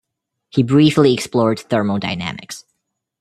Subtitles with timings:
[0.49, 2.65] He briefly explored thermodynamics.